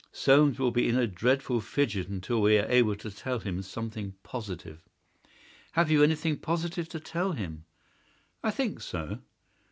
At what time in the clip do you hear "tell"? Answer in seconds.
3.11-3.37, 6.99-7.33